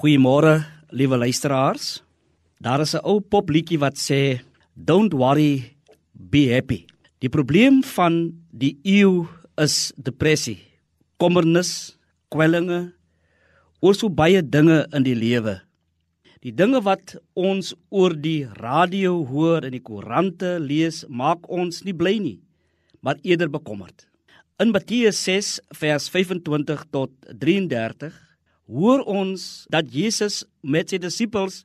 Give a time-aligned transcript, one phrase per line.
[0.00, 0.62] Goeiemôre,
[0.96, 2.00] liewe luisteraars.
[2.56, 4.40] Daar is 'n ou popliedjie wat sê
[4.74, 5.76] Don't worry,
[6.12, 6.86] be happy.
[7.18, 10.58] Die probleem van die eeu is depressie,
[11.18, 11.98] kommernis,
[12.30, 12.94] kwellinge
[13.80, 15.60] oor so baie dinge in die lewe.
[16.40, 21.94] Die dinge wat ons oor die radio hoor en die koerante lees, maak ons nie
[21.94, 22.40] bly nie,
[23.02, 24.08] maar eerder bekommerd.
[24.58, 28.29] In Matteus 6 vers 25 tot 33
[28.70, 31.64] hoor ons dat Jesus met sy disippels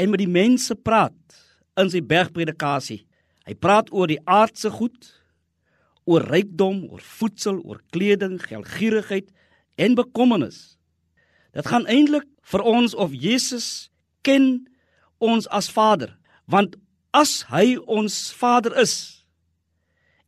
[0.00, 1.16] en met die mense praat
[1.78, 3.02] in sy bergpredikasie.
[3.46, 5.10] Hy praat oor die aardse goed,
[6.06, 9.30] oor rykdom, oor voedsel, oor kleding, geldgierigheid
[9.78, 10.76] en bekommernis.
[11.54, 13.90] Dit gaan eintlik vir ons of Jesus
[14.26, 14.64] ken
[15.22, 16.16] ons as Vader,
[16.50, 16.74] want
[17.14, 18.94] as hy ons Vader is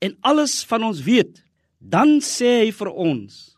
[0.04, 1.40] en alles van ons weet,
[1.80, 3.56] dan sê hy vir ons: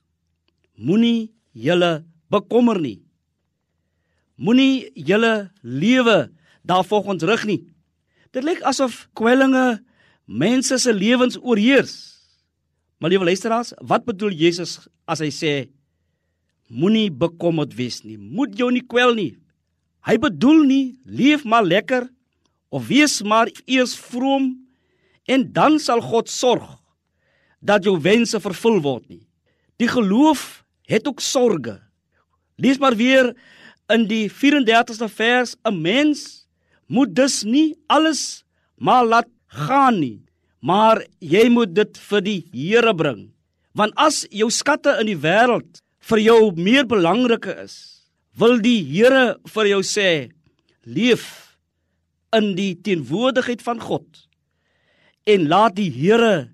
[0.79, 3.01] Moenie julle bekommer nie.
[4.37, 6.27] Moenie julle lewe
[6.67, 7.63] daarvolgens rig nie.
[8.35, 9.81] Dit lyk asof kwellinge
[10.27, 12.17] mense se lewens oorheers.
[12.99, 14.79] Maar liewe luisteraars, wat bedoel Jesus
[15.09, 15.55] as hy sê
[16.67, 18.19] moenie bekommerd wees nie.
[18.19, 19.33] Moet jou nie kwel nie.
[20.07, 22.09] Hy bedoel nie leef maar lekker
[22.75, 24.53] of wees maar eers vroom
[25.27, 26.67] en dan sal God sorg
[27.63, 29.25] dat jou wense vervul word nie.
[29.81, 31.86] Die geloof het ook sorges.
[32.57, 33.35] Lees maar weer
[33.93, 36.47] in die 34ste vers: 'n Mens
[36.87, 38.45] moet dus nie alles
[38.77, 40.25] maar laat gaan nie,
[40.61, 43.33] maar jy moet dit vir die Here bring.
[43.73, 49.37] Want as jou skatte in die wêreld vir jou meer belangrike is, wil die Here
[49.45, 50.31] vir jou sê:
[50.85, 51.57] leef
[52.37, 54.27] in die teenwoordigheid van God
[55.27, 56.53] en laat die Here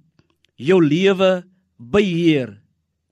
[0.56, 1.44] jou lewe
[1.76, 2.58] beheer.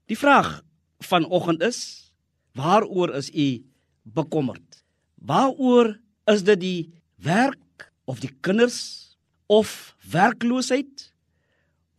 [0.08, 0.62] Die vraag
[1.04, 2.09] vanoggend is:
[2.56, 3.62] Waaroor is u
[4.02, 4.84] bekommerd?
[5.14, 5.98] Waaroor
[6.30, 6.80] is dit die
[7.22, 11.10] werk of die kinders of werkloosheid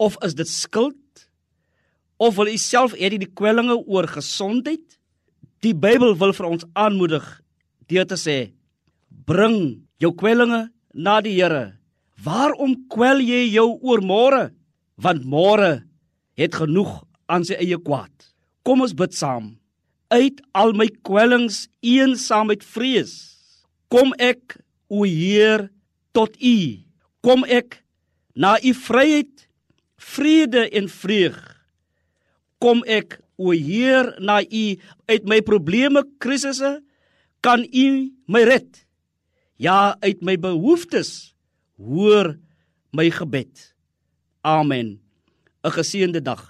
[0.02, 0.98] of is dit skuld
[2.18, 4.98] of wil u self hê die kwellinge oor gesondheid?
[5.62, 7.26] Die Bybel wil vir ons aanmoedig
[7.90, 8.38] deur te sê:
[9.10, 11.78] Bring jou kwellinge na die Here.
[12.22, 14.50] Waarom kwel jy jou oor môre?
[15.02, 15.82] Want môre
[16.38, 18.14] het genoeg aan sy eie kwaad.
[18.66, 19.56] Kom ons bid saam
[20.12, 23.14] uit al my kwellings eensaamheid vrees.
[23.92, 24.60] Kom ek
[24.92, 25.70] o Heer
[26.16, 26.84] tot u.
[27.24, 27.80] Kom ek
[28.36, 29.48] na u vryheid
[30.02, 31.40] vrede en vreug.
[32.62, 34.66] Kom ek o Heer na u
[35.08, 36.80] uit my probleme krisisse
[37.42, 38.84] kan u my red.
[39.62, 41.34] Ja uit my behoeftes
[41.78, 42.36] hoor
[42.92, 43.72] my gebed.
[44.42, 45.00] Amen.
[45.62, 46.50] 'n geseënde dag